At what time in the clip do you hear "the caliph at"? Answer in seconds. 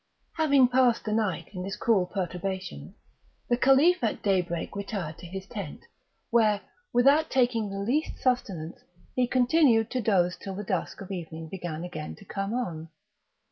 3.49-4.23